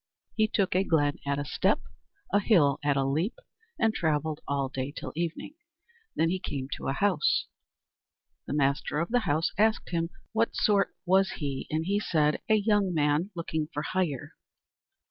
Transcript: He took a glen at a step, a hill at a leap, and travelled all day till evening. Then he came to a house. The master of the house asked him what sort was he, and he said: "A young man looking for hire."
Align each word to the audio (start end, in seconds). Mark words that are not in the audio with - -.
He 0.33 0.47
took 0.47 0.73
a 0.73 0.83
glen 0.83 1.19
at 1.27 1.37
a 1.37 1.45
step, 1.45 1.79
a 2.33 2.39
hill 2.39 2.79
at 2.83 2.97
a 2.97 3.05
leap, 3.05 3.37
and 3.77 3.93
travelled 3.93 4.41
all 4.47 4.67
day 4.67 4.91
till 4.91 5.13
evening. 5.15 5.53
Then 6.15 6.31
he 6.31 6.39
came 6.39 6.69
to 6.71 6.87
a 6.87 6.93
house. 6.93 7.45
The 8.47 8.53
master 8.53 8.97
of 8.97 9.09
the 9.09 9.19
house 9.29 9.51
asked 9.59 9.89
him 9.91 10.09
what 10.31 10.55
sort 10.55 10.95
was 11.05 11.33
he, 11.33 11.67
and 11.69 11.85
he 11.85 11.99
said: 11.99 12.41
"A 12.49 12.55
young 12.55 12.95
man 12.95 13.29
looking 13.35 13.67
for 13.71 13.83
hire." 13.83 14.33